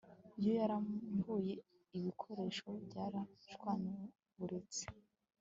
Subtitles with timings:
[0.39, 1.53] Iyo yarambuye
[1.97, 4.83] ibikoresho byarashwanyaguritse